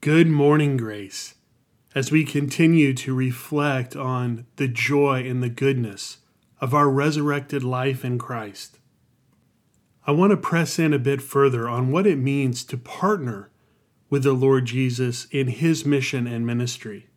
Good 0.00 0.28
morning, 0.28 0.76
Grace, 0.76 1.34
as 1.92 2.12
we 2.12 2.22
continue 2.22 2.94
to 2.94 3.12
reflect 3.12 3.96
on 3.96 4.46
the 4.54 4.68
joy 4.68 5.28
and 5.28 5.42
the 5.42 5.48
goodness 5.48 6.18
of 6.60 6.72
our 6.72 6.88
resurrected 6.88 7.64
life 7.64 8.04
in 8.04 8.16
Christ. 8.16 8.78
I 10.06 10.12
want 10.12 10.30
to 10.30 10.36
press 10.36 10.78
in 10.78 10.94
a 10.94 11.00
bit 11.00 11.20
further 11.20 11.68
on 11.68 11.90
what 11.90 12.06
it 12.06 12.16
means 12.16 12.62
to 12.66 12.78
partner 12.78 13.50
with 14.08 14.22
the 14.22 14.34
Lord 14.34 14.66
Jesus 14.66 15.26
in 15.32 15.48
his 15.48 15.84
mission 15.84 16.28
and 16.28 16.46
ministry. 16.46 17.08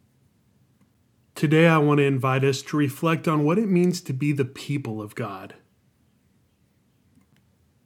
Today, 1.35 1.67
I 1.67 1.77
want 1.77 1.99
to 1.99 2.03
invite 2.03 2.43
us 2.43 2.63
to 2.63 2.77
reflect 2.77 3.27
on 3.27 3.43
what 3.43 3.59
it 3.59 3.69
means 3.69 4.01
to 4.01 4.11
be 4.11 4.31
the 4.31 4.43
people 4.43 5.03
of 5.03 5.13
God. 5.13 5.53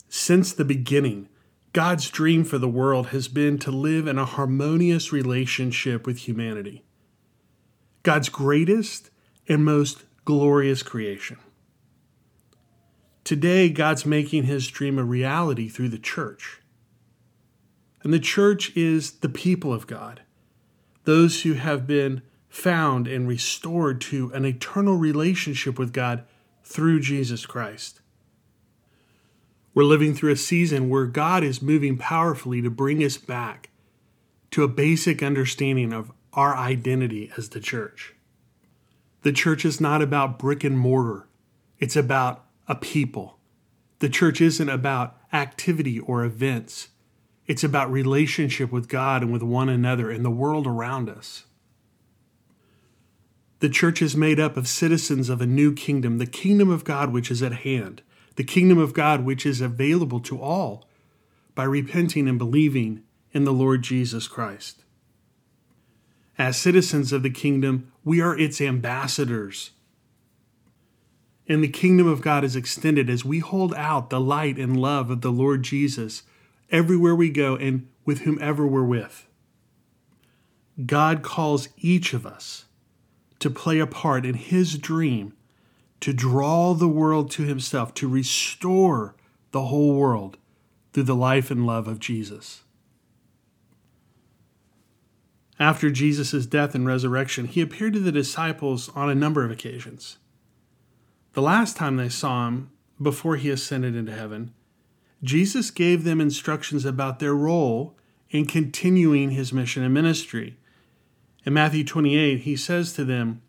Since 0.07 0.53
the 0.53 0.63
beginning, 0.63 1.27
God's 1.75 2.09
dream 2.09 2.45
for 2.45 2.57
the 2.57 2.69
world 2.69 3.07
has 3.07 3.27
been 3.27 3.57
to 3.57 3.69
live 3.69 4.07
in 4.07 4.17
a 4.17 4.23
harmonious 4.23 5.11
relationship 5.11 6.07
with 6.07 6.19
humanity. 6.19 6.85
God's 8.01 8.29
greatest 8.29 9.09
and 9.49 9.65
most 9.65 10.05
glorious 10.23 10.83
creation. 10.83 11.35
Today, 13.25 13.67
God's 13.67 14.05
making 14.05 14.43
his 14.43 14.69
dream 14.69 14.97
a 14.97 15.03
reality 15.03 15.67
through 15.67 15.89
the 15.89 15.99
church. 15.99 16.61
And 18.03 18.13
the 18.13 18.19
church 18.21 18.71
is 18.77 19.11
the 19.19 19.27
people 19.27 19.73
of 19.73 19.85
God, 19.85 20.21
those 21.03 21.41
who 21.41 21.55
have 21.55 21.85
been 21.85 22.21
found 22.47 23.05
and 23.05 23.27
restored 23.27 23.99
to 23.99 24.31
an 24.33 24.45
eternal 24.45 24.95
relationship 24.95 25.77
with 25.77 25.91
God 25.91 26.23
through 26.63 27.01
Jesus 27.01 27.45
Christ. 27.45 27.99
We're 29.75 29.83
living 29.83 30.15
through 30.15 30.31
a 30.31 30.37
season 30.37 30.89
where 30.89 31.05
God 31.05 31.43
is 31.43 31.61
moving 31.61 31.97
powerfully 31.97 32.61
to 32.61 32.69
bring 32.69 33.03
us 33.03 33.17
back 33.17 33.71
to 34.51 34.63
a 34.63 34.69
basic 34.69 35.21
understanding 35.21 35.91
of 35.91 36.13
our 36.31 36.55
identity 36.55 37.29
as 37.37 37.49
the 37.49 37.59
church. 37.59 38.15
The 39.23 39.33
church 39.33 39.65
is 39.65 39.81
not 39.81 40.01
about 40.01 40.39
brick 40.39 40.63
and 40.63 40.79
mortar, 40.79 41.27
it's 41.77 41.97
about 41.97 42.45
a 42.69 42.75
people. 42.75 43.37
The 43.99 44.07
church 44.07 44.39
isn't 44.39 44.69
about 44.69 45.17
activity 45.33 45.99
or 45.99 46.23
events, 46.23 46.87
it's 47.45 47.63
about 47.63 47.91
relationship 47.91 48.71
with 48.71 48.87
God 48.87 49.23
and 49.23 49.33
with 49.33 49.43
one 49.43 49.67
another 49.67 50.09
and 50.09 50.23
the 50.23 50.31
world 50.31 50.67
around 50.67 51.09
us. 51.09 51.47
The 53.59 53.69
church 53.69 54.01
is 54.01 54.15
made 54.15 54.39
up 54.39 54.55
of 54.55 54.69
citizens 54.69 55.27
of 55.27 55.41
a 55.41 55.45
new 55.45 55.73
kingdom, 55.73 56.17
the 56.17 56.25
kingdom 56.25 56.69
of 56.69 56.85
God 56.85 57.11
which 57.11 57.29
is 57.29 57.43
at 57.43 57.51
hand 57.51 58.01
the 58.35 58.43
kingdom 58.43 58.77
of 58.77 58.93
God 58.93 59.23
which 59.23 59.45
is 59.45 59.61
available 59.61 60.19
to 60.21 60.41
all 60.41 60.87
by 61.53 61.63
repenting 61.63 62.27
and 62.27 62.37
believing 62.37 63.03
in 63.31 63.43
the 63.45 63.53
Lord 63.53 63.81
Jesus 63.81 64.27
Christ. 64.27 64.83
As 66.37 66.57
citizens 66.57 67.13
of 67.13 67.23
the 67.23 67.29
kingdom, 67.29 67.91
we 68.03 68.19
are 68.19 68.37
its 68.37 68.59
ambassadors. 68.59 69.71
And 71.47 71.63
the 71.63 71.69
kingdom 71.69 72.07
of 72.07 72.21
God 72.21 72.43
is 72.43 72.55
extended 72.55 73.09
as 73.09 73.23
we 73.23 73.39
hold 73.39 73.73
out 73.75 74.09
the 74.09 74.19
light 74.19 74.57
and 74.57 74.79
love 74.79 75.09
of 75.09 75.21
the 75.21 75.31
Lord 75.31 75.63
Jesus 75.63 76.23
everywhere 76.71 77.15
we 77.15 77.29
go 77.29 77.55
and 77.55 77.87
with 78.03 78.21
whomever 78.21 78.67
we're 78.67 78.83
with. 78.83 79.27
God 80.85 81.23
calls 81.23 81.69
each 81.77 82.13
of 82.13 82.25
us 82.25 82.65
to 83.39 83.49
play 83.49 83.79
a 83.79 83.87
part 83.87 84.25
in 84.25 84.35
His 84.35 84.77
dream 84.77 85.33
to 86.01 86.13
draw 86.13 86.73
the 86.73 86.87
world 86.87 87.31
to 87.31 87.43
himself, 87.43 87.93
to 87.95 88.07
restore 88.07 89.15
the 89.51 89.63
whole 89.63 89.95
world 89.95 90.37
through 90.93 91.03
the 91.03 91.15
life 91.15 91.49
and 91.49 91.65
love 91.65 91.87
of 91.87 91.99
Jesus. 91.99 92.63
After 95.59 95.89
Jesus' 95.89 96.45
death 96.45 96.75
and 96.75 96.85
resurrection, 96.85 97.45
he 97.45 97.61
appeared 97.61 97.93
to 97.93 97.99
the 97.99 98.11
disciples 98.11 98.89
on 98.89 99.09
a 99.09 99.15
number 99.15 99.45
of 99.45 99.51
occasions. 99.51 100.17
The 101.33 101.41
last 101.41 101.77
time 101.77 101.95
they 101.95 102.09
saw 102.09 102.47
him, 102.47 102.71
before 103.01 103.35
he 103.35 103.49
ascended 103.49 103.95
into 103.95 104.13
heaven, 104.13 104.53
Jesus 105.23 105.71
gave 105.71 106.03
them 106.03 106.21
instructions 106.21 106.85
about 106.85 107.19
their 107.19 107.35
role 107.35 107.95
in 108.29 108.45
continuing 108.45 109.31
his 109.31 109.53
mission 109.53 109.83
and 109.83 109.93
ministry. 109.93 110.57
In 111.45 111.53
Matthew 111.53 111.83
28, 111.83 112.41
he 112.41 112.55
says 112.55 112.93
to 112.93 113.05
them, 113.05 113.41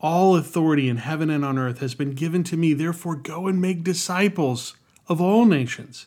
all 0.00 0.36
authority 0.36 0.88
in 0.88 0.98
heaven 0.98 1.30
and 1.30 1.44
on 1.44 1.58
earth 1.58 1.78
has 1.78 1.94
been 1.94 2.12
given 2.12 2.44
to 2.44 2.56
me. 2.56 2.72
Therefore, 2.72 3.16
go 3.16 3.46
and 3.46 3.60
make 3.60 3.82
disciples 3.82 4.76
of 5.08 5.20
all 5.20 5.44
nations, 5.44 6.06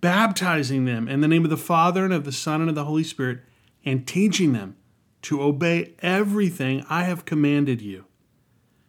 baptizing 0.00 0.84
them 0.84 1.08
in 1.08 1.20
the 1.20 1.28
name 1.28 1.44
of 1.44 1.50
the 1.50 1.56
Father 1.56 2.04
and 2.04 2.12
of 2.12 2.24
the 2.24 2.32
Son 2.32 2.60
and 2.60 2.68
of 2.68 2.74
the 2.74 2.84
Holy 2.84 3.04
Spirit, 3.04 3.40
and 3.84 4.06
teaching 4.06 4.52
them 4.52 4.76
to 5.22 5.42
obey 5.42 5.94
everything 6.00 6.84
I 6.88 7.04
have 7.04 7.24
commanded 7.24 7.80
you. 7.80 8.04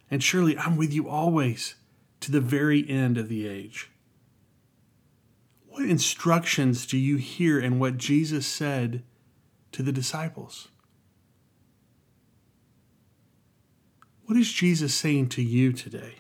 And 0.10 0.24
surely 0.24 0.58
I'm 0.58 0.78
with 0.78 0.94
you 0.94 1.08
always 1.08 1.76
to 2.22 2.32
the 2.32 2.42
very 2.42 2.88
end 2.90 3.18
of 3.18 3.30
the 3.30 3.48
age. 3.48 3.90
What 5.68 5.84
instructions 5.84 6.88
do 6.88 6.98
you 6.98 7.18
hear 7.18 7.60
in 7.60 7.80
what 7.80 7.98
Jesus 7.98 8.48
said 8.48 9.04
to 9.72 9.84
the 9.84 9.92
disciples? 9.92 10.70
What 14.28 14.38
is 14.38 14.52
Jesus 14.52 14.94
saying 14.94 15.30
to 15.30 15.42
you 15.42 15.72
today? 15.72 16.16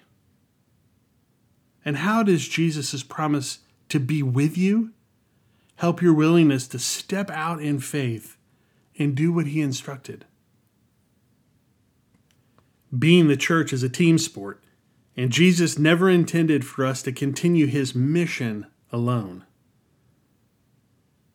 And 1.83 1.97
how 1.97 2.23
does 2.23 2.47
Jesus' 2.47 3.03
promise 3.03 3.59
to 3.89 3.99
be 3.99 4.23
with 4.23 4.57
you 4.57 4.91
help 5.75 6.01
your 6.01 6.13
willingness 6.13 6.69
to 6.69 6.79
step 6.79 7.29
out 7.29 7.61
in 7.61 7.79
faith 7.79 8.37
and 8.97 9.13
do 9.13 9.33
what 9.33 9.47
he 9.47 9.59
instructed? 9.59 10.23
Being 12.97 13.27
the 13.27 13.35
church 13.35 13.73
is 13.73 13.83
a 13.83 13.89
team 13.89 14.17
sport, 14.17 14.63
and 15.17 15.29
Jesus 15.29 15.77
never 15.77 16.09
intended 16.09 16.65
for 16.65 16.85
us 16.85 17.03
to 17.03 17.11
continue 17.11 17.65
his 17.65 17.93
mission 17.93 18.67
alone. 18.89 19.43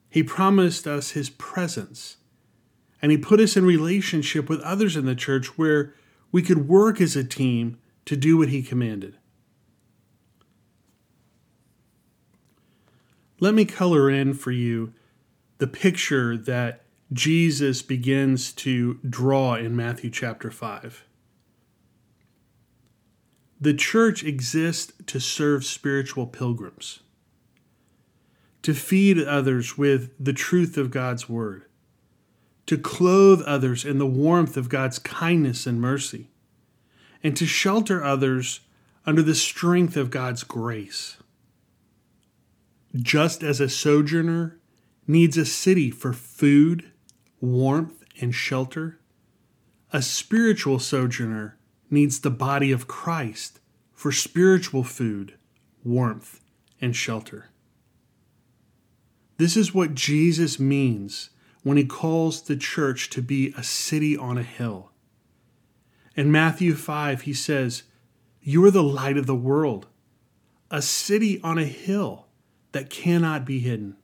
He 0.08 0.22
promised 0.22 0.86
us 0.86 1.10
his 1.10 1.28
presence, 1.28 2.16
and 3.02 3.12
he 3.12 3.18
put 3.18 3.40
us 3.40 3.58
in 3.58 3.66
relationship 3.66 4.48
with 4.48 4.60
others 4.62 4.96
in 4.96 5.04
the 5.04 5.14
church 5.14 5.58
where 5.58 5.92
we 6.32 6.42
could 6.42 6.66
work 6.66 7.00
as 7.00 7.14
a 7.14 7.22
team 7.22 7.78
to 8.06 8.16
do 8.16 8.38
what 8.38 8.48
he 8.48 8.62
commanded. 8.62 9.16
Let 13.38 13.54
me 13.54 13.64
color 13.64 14.08
in 14.08 14.34
for 14.34 14.50
you 14.50 14.94
the 15.58 15.66
picture 15.66 16.36
that 16.36 16.84
Jesus 17.12 17.82
begins 17.82 18.52
to 18.54 18.98
draw 19.08 19.54
in 19.54 19.76
Matthew 19.76 20.10
chapter 20.10 20.50
5. 20.50 21.04
The 23.60 23.74
church 23.74 24.24
exists 24.24 24.92
to 25.06 25.20
serve 25.20 25.64
spiritual 25.64 26.26
pilgrims, 26.26 27.00
to 28.62 28.74
feed 28.74 29.22
others 29.22 29.76
with 29.76 30.12
the 30.18 30.32
truth 30.32 30.76
of 30.76 30.90
God's 30.90 31.28
word, 31.28 31.66
to 32.66 32.78
clothe 32.78 33.42
others 33.42 33.84
in 33.84 33.98
the 33.98 34.06
warmth 34.06 34.56
of 34.56 34.68
God's 34.68 34.98
kindness 34.98 35.66
and 35.66 35.80
mercy, 35.80 36.28
and 37.22 37.36
to 37.36 37.46
shelter 37.46 38.02
others 38.02 38.60
under 39.04 39.22
the 39.22 39.34
strength 39.34 39.96
of 39.96 40.10
God's 40.10 40.44
grace. 40.44 41.16
Just 42.94 43.42
as 43.42 43.60
a 43.60 43.68
sojourner 43.68 44.58
needs 45.06 45.36
a 45.36 45.46
city 45.46 45.90
for 45.90 46.12
food, 46.12 46.90
warmth, 47.40 48.04
and 48.20 48.34
shelter, 48.34 49.00
a 49.92 50.02
spiritual 50.02 50.78
sojourner 50.78 51.58
needs 51.90 52.20
the 52.20 52.30
body 52.30 52.72
of 52.72 52.86
Christ 52.86 53.60
for 53.92 54.12
spiritual 54.12 54.84
food, 54.84 55.34
warmth, 55.84 56.40
and 56.80 56.94
shelter. 56.94 57.50
This 59.36 59.56
is 59.56 59.74
what 59.74 59.94
Jesus 59.94 60.58
means 60.58 61.30
when 61.62 61.76
he 61.76 61.84
calls 61.84 62.42
the 62.42 62.56
church 62.56 63.10
to 63.10 63.22
be 63.22 63.54
a 63.56 63.62
city 63.62 64.16
on 64.16 64.36
a 64.36 64.42
hill. 64.42 64.90
In 66.16 66.30
Matthew 66.30 66.74
5, 66.74 67.22
he 67.22 67.32
says, 67.32 67.84
You 68.42 68.64
are 68.64 68.70
the 68.70 68.82
light 68.82 69.16
of 69.16 69.26
the 69.26 69.34
world, 69.34 69.86
a 70.70 70.82
city 70.82 71.40
on 71.42 71.58
a 71.58 71.64
hill 71.64 72.26
that 72.72 72.90
cannot 72.90 73.44
be 73.44 73.60
hidden. 73.60 73.96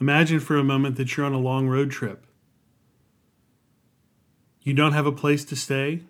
Imagine 0.00 0.40
for 0.40 0.56
a 0.56 0.64
moment 0.64 0.96
that 0.96 1.16
you're 1.16 1.26
on 1.26 1.32
a 1.32 1.38
long 1.38 1.68
road 1.68 1.90
trip. 1.90 2.24
You 4.62 4.74
don't 4.74 4.92
have 4.92 5.06
a 5.06 5.12
place 5.12 5.44
to 5.46 5.56
stay, 5.56 6.02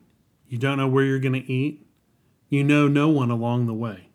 you 0.48 0.58
don't 0.58 0.78
know 0.78 0.88
where 0.88 1.04
you're 1.04 1.18
going 1.18 1.40
to 1.40 1.52
eat, 1.52 1.86
you 2.48 2.64
know 2.64 2.88
no 2.88 3.08
one 3.08 3.30
along 3.30 3.66
the 3.66 3.74
way. 3.74 4.08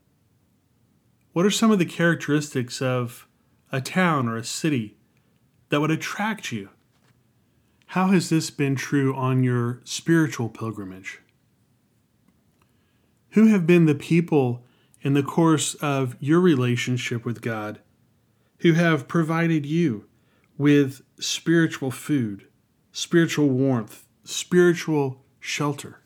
What 1.34 1.46
are 1.46 1.52
some 1.52 1.72
of 1.72 1.80
the 1.80 1.86
characteristics 1.86 2.82
of 2.82 3.28
a 3.74 3.82
town 3.82 4.30
or 4.30 4.38
a 4.38 4.44
city 4.46 4.96
that 5.68 5.82
would 5.82 5.92
attract 5.92 6.54
you? 6.54 6.70
How 7.88 8.08
has 8.08 8.30
this 8.30 8.50
been 8.50 8.76
true 8.76 9.14
on 9.14 9.44
your 9.44 9.82
spiritual 9.84 10.48
pilgrimage? 10.48 11.20
Who 13.32 13.48
have 13.48 13.68
been 13.68 13.86
the 13.86 13.96
people 13.96 14.64
in 15.02 15.14
the 15.14 15.24
course 15.24 15.76
of 15.76 16.16
your 16.20 16.40
relationship 16.40 17.26
with 17.26 17.42
God 17.42 17.80
who 18.60 18.74
have 18.74 19.10
provided 19.10 19.66
you 19.66 20.06
with 20.58 21.02
spiritual 21.20 21.92
food, 21.92 22.48
spiritual 22.94 23.50
warmth, 23.50 24.06
spiritual 24.24 25.22
shelter. 25.40 26.00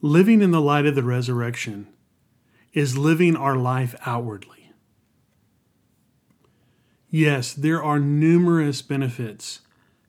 Living 0.00 0.40
in 0.40 0.50
the 0.50 0.60
light 0.60 0.86
of 0.86 0.94
the 0.94 1.02
resurrection 1.02 1.88
is 2.72 2.96
living 2.96 3.36
our 3.36 3.56
life 3.56 3.94
outwardly. 4.06 4.63
Yes, 7.16 7.52
there 7.52 7.80
are 7.80 8.00
numerous 8.00 8.82
benefits 8.82 9.60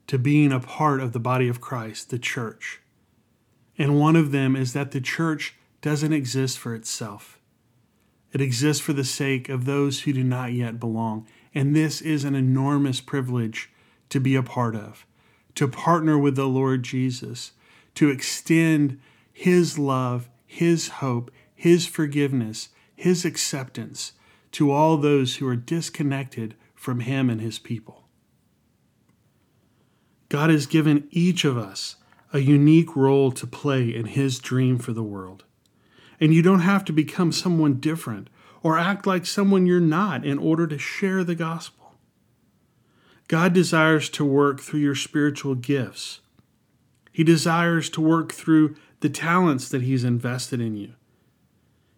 to 0.07 0.18
being 0.18 0.52
a 0.52 0.60
part 0.60 1.00
of 1.00 1.12
the 1.12 1.19
body 1.19 1.48
of 1.48 1.62
Christ, 1.62 2.10
the 2.10 2.18
church. 2.18 2.81
And 3.78 4.00
one 4.00 4.16
of 4.16 4.31
them 4.31 4.56
is 4.56 4.74
that 4.74 4.90
the 4.90 5.00
church 5.00 5.54
doesn't 5.84 6.13
exist 6.13 6.57
for 6.57 6.74
itself. 6.74 7.38
It 8.34 8.42
exists 8.42 8.81
for 8.81 8.92
the 8.92 9.04
sake 9.04 9.50
of 9.50 9.66
those 9.66 10.02
who 10.02 10.13
do 10.13 10.24
not 10.24 10.54
yet 10.54 10.80
belong. 10.80 11.28
And 11.54 11.75
this 11.75 12.02
is 12.02 12.24
an 12.24 12.34
enormous 12.34 13.02
privilege 13.02 13.69
to 14.10 14.19
be 14.19 14.36
a 14.36 14.42
part 14.42 14.75
of, 14.75 15.06
to 15.54 15.68
partner 15.68 16.18
with 16.18 16.36
the 16.36 16.48
Lord 16.48 16.81
Jesus, 16.81 17.51
to 17.94 18.10
extend 18.10 19.00
His 19.31 19.78
love, 19.78 20.28
His 20.48 20.88
hope, 20.88 21.30
His 21.54 21.86
forgiveness, 21.86 22.69
His 22.96 23.25
acceptance 23.25 24.13
to 24.54 24.72
all 24.72 24.98
those 24.98 25.36
who 25.36 25.48
are 25.48 25.56
disconnected 25.56 26.56
from 26.86 27.00
Him 27.00 27.32
and 27.32 27.42
His 27.42 27.58
people. 27.58 28.08
God 30.30 30.52
has 30.52 30.68
given 30.68 31.08
each 31.10 31.44
of 31.44 31.58
us 31.58 31.96
a 32.32 32.40
unique 32.40 32.96
role 32.96 33.32
to 33.32 33.48
play 33.48 33.94
in 33.94 34.06
His 34.06 34.38
dream 34.38 34.78
for 34.78 34.94
the 34.94 35.04
world. 35.04 35.46
And 36.20 36.32
you 36.32 36.44
don't 36.44 36.60
have 36.60 36.86
to 36.86 36.94
become 36.94 37.32
someone 37.32 37.80
different 37.80 38.30
or 38.62 38.78
act 38.78 39.08
like 39.08 39.26
someone 39.26 39.66
you're 39.66 39.80
not 39.80 40.24
in 40.24 40.38
order 40.38 40.68
to 40.68 40.78
share 40.78 41.24
the 41.24 41.34
gospel. 41.34 41.96
God 43.28 43.52
desires 43.52 44.08
to 44.12 44.24
work 44.24 44.62
through 44.62 44.82
your 44.82 44.94
spiritual 44.94 45.56
gifts. 45.56 46.20
He 47.12 47.24
desires 47.24 47.90
to 47.90 48.02
work 48.02 48.32
through 48.32 48.76
the 49.00 49.10
talents 49.10 49.70
that 49.70 49.82
He's 49.82 50.04
invested 50.04 50.62
in 50.62 50.76
you. 50.76 50.94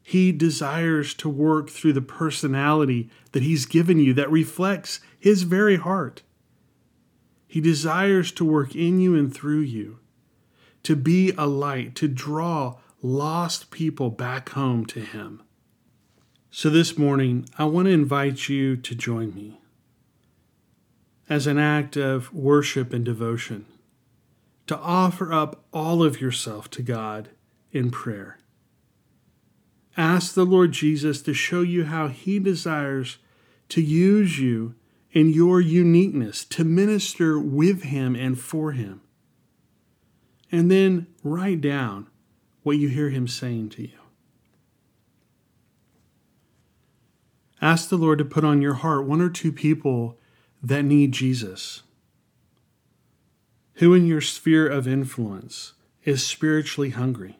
He 0.07 0.31
desires 0.31 1.13
to 1.15 1.27
work 1.27 1.69
through 1.69 1.91
the 1.91 2.01
personality 2.01 3.09
that 3.33 3.43
He's 3.43 3.65
given 3.65 3.99
you 3.99 4.13
that 4.13 4.31
reflects 4.31 5.01
His 5.19 5.43
very 5.43 5.75
heart. 5.75 6.21
He 7.45 7.59
desires 7.59 8.31
to 8.31 8.45
work 8.45 8.73
in 8.73 9.01
you 9.01 9.15
and 9.15 9.33
through 9.33 9.59
you, 9.59 9.99
to 10.83 10.95
be 10.95 11.33
a 11.37 11.45
light, 11.45 11.93
to 11.95 12.07
draw 12.07 12.77
lost 13.01 13.69
people 13.69 14.09
back 14.09 14.47
home 14.51 14.85
to 14.85 15.01
Him. 15.01 15.43
So 16.51 16.69
this 16.69 16.97
morning, 16.97 17.45
I 17.57 17.65
want 17.65 17.87
to 17.87 17.91
invite 17.91 18.47
you 18.47 18.77
to 18.77 18.95
join 18.95 19.35
me 19.35 19.59
as 21.27 21.47
an 21.47 21.57
act 21.57 21.97
of 21.97 22.33
worship 22.33 22.93
and 22.93 23.03
devotion, 23.03 23.65
to 24.67 24.77
offer 24.77 25.33
up 25.33 25.65
all 25.73 26.01
of 26.01 26.21
yourself 26.21 26.69
to 26.69 26.81
God 26.81 27.27
in 27.73 27.91
prayer. 27.91 28.37
Ask 29.97 30.35
the 30.35 30.45
Lord 30.45 30.73
Jesus 30.73 31.23
to 31.23 31.33
show 31.33 31.61
you 31.61 31.85
how 31.85 32.07
He 32.07 32.37
desires 32.37 33.17
to 33.69 33.81
use 33.81 34.39
you 34.39 34.75
in 35.11 35.29
your 35.29 35.59
uniqueness 35.59 36.45
to 36.45 36.63
minister 36.63 37.39
with 37.39 37.81
Him 37.81 38.15
and 38.15 38.39
for 38.39 38.73
Him. 38.73 39.01
And 40.51 40.69
then 40.69 41.07
write 41.23 41.61
down 41.61 42.07
what 42.61 42.77
you 42.77 42.89
hear 42.89 43.09
Him 43.09 43.27
saying 43.27 43.69
to 43.69 43.81
you. 43.81 43.97
Ask 47.59 47.89
the 47.89 47.97
Lord 47.97 48.19
to 48.19 48.25
put 48.25 48.43
on 48.43 48.61
your 48.61 48.75
heart 48.75 49.07
one 49.07 49.19
or 49.19 49.29
two 49.29 49.51
people 49.51 50.19
that 50.61 50.83
need 50.83 51.11
Jesus. 51.11 51.81
Who 53.75 53.95
in 53.95 54.05
your 54.05 54.21
sphere 54.21 54.67
of 54.67 54.87
influence 54.87 55.73
is 56.03 56.23
spiritually 56.23 56.91
hungry? 56.91 57.39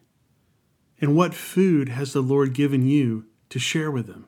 And 1.00 1.16
what 1.16 1.34
food 1.34 1.90
has 1.90 2.14
the 2.14 2.22
Lord 2.22 2.54
given 2.54 2.88
you 2.88 3.26
to 3.50 3.60
share 3.60 3.92
with 3.92 4.08
them? 4.08 4.28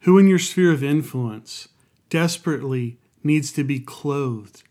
Who 0.00 0.16
in 0.18 0.26
your 0.26 0.38
sphere 0.38 0.72
of 0.72 0.82
influence 0.82 1.68
desperately 2.08 2.98
needs 3.22 3.52
to 3.52 3.64
be 3.64 3.80
clothed 3.80 4.62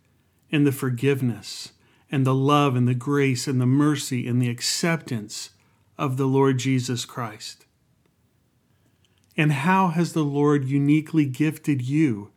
in 0.50 0.64
the 0.64 0.72
forgiveness 0.72 1.74
and 2.12 2.26
the 2.26 2.34
love 2.34 2.76
and 2.76 2.88
the 2.88 2.96
grace 2.96 3.48
and 3.48 3.62
the 3.62 3.68
mercy 3.68 4.28
and 4.28 4.42
the 4.42 4.50
acceptance 4.50 5.52
of 5.98 6.18
the 6.18 6.26
Lord 6.26 6.58
Jesus 6.58 7.06
Christ? 7.06 7.66
And 9.38 9.52
how 9.52 9.90
has 9.90 10.14
the 10.14 10.24
Lord 10.24 10.66
uniquely 10.66 11.26
gifted 11.26 11.82
you 11.84 12.32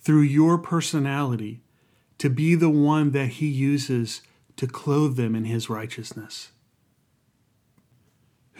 through 0.00 0.22
your 0.22 0.58
personality 0.58 1.62
to 2.18 2.28
be 2.28 2.54
the 2.54 2.68
one 2.68 3.12
that 3.12 3.28
He 3.28 3.46
uses 3.46 4.20
to 4.56 4.66
clothe 4.66 5.16
them 5.16 5.36
in 5.36 5.44
His 5.44 5.70
righteousness? 5.70 6.50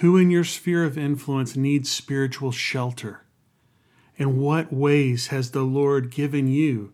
Who 0.01 0.19
in 0.19 0.31
your 0.31 0.45
sphere 0.45 0.85
of 0.85 0.99
influence 0.99 1.57
needs 1.57 1.91
spiritual 1.91 2.53
shelter? 2.53 3.23
In 4.17 4.39
what 4.39 4.71
ways 4.71 5.29
has 5.29 5.51
the 5.53 5.63
Lord 5.63 6.11
given 6.11 6.49
you 6.49 6.93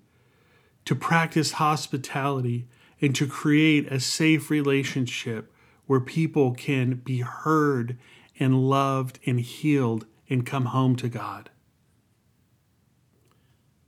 to 0.84 0.94
practice 0.94 1.52
hospitality 1.52 2.68
and 3.00 3.12
to 3.16 3.26
create 3.26 3.90
a 3.90 3.98
safe 3.98 4.50
relationship 4.50 5.52
where 5.86 6.00
people 6.00 6.52
can 6.52 6.94
be 6.94 7.20
heard 7.20 7.98
and 8.38 8.68
loved 8.68 9.18
and 9.26 9.40
healed 9.40 10.06
and 10.30 10.46
come 10.46 10.66
home 10.66 10.94
to 10.96 11.08
God? 11.08 11.50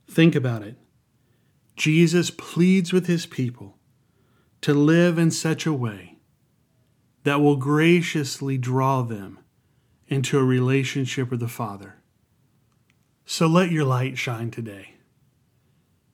Think 0.09 0.35
about 0.35 0.61
it. 0.61 0.75
Jesus 1.77 2.31
pleads 2.31 2.91
with 2.91 3.07
his 3.07 3.25
people 3.25 3.77
to 4.59 4.73
live 4.73 5.17
in 5.17 5.31
such 5.31 5.65
a 5.65 5.73
way 5.73 6.14
that 7.25 7.41
will 7.41 7.55
graciously 7.55 8.55
draw 8.55 9.01
them 9.01 9.39
into 10.07 10.37
a 10.37 10.43
relationship 10.43 11.31
with 11.31 11.39
the 11.39 11.47
Father. 11.47 11.95
So 13.25 13.47
let 13.47 13.71
your 13.71 13.83
light 13.83 14.15
shine 14.15 14.51
today. 14.51 14.93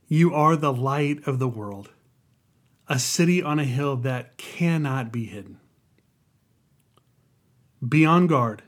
You 0.07 0.33
are 0.33 0.55
the 0.55 0.71
light 0.71 1.27
of 1.27 1.37
the 1.37 1.49
world, 1.49 1.89
a 2.87 2.97
city 2.97 3.43
on 3.43 3.59
a 3.59 3.65
hill 3.65 3.97
that 3.97 4.37
cannot 4.37 5.11
be 5.11 5.25
hidden. 5.25 5.59
Be 7.85 8.05
on 8.05 8.27
guard, 8.27 8.63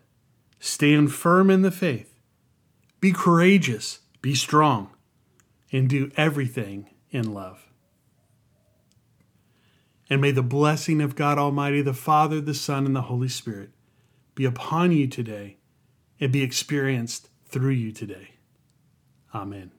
stand 0.59 1.13
firm 1.13 1.49
in 1.49 1.61
the 1.61 1.71
faith, 1.71 2.13
be 2.99 3.13
courageous, 3.13 3.99
be 4.21 4.35
strong, 4.35 4.89
and 5.71 5.89
do 5.89 6.11
everything 6.17 6.89
in 7.09 7.33
love. 7.33 7.72
And 10.13 10.21
may 10.21 10.29
the 10.29 10.43
blessing 10.43 11.01
of 11.01 11.15
God 11.15 11.39
Almighty, 11.39 11.81
the 11.81 11.91
Father, 11.91 12.39
the 12.39 12.53
Son, 12.53 12.85
and 12.85 12.95
the 12.95 13.01
Holy 13.01 13.27
Spirit 13.27 13.71
be 14.35 14.45
upon 14.45 14.91
you 14.91 15.07
today 15.07 15.57
and 16.19 16.31
be 16.31 16.43
experienced 16.43 17.29
through 17.47 17.71
you 17.71 17.91
today. 17.91 18.35
Amen. 19.33 19.71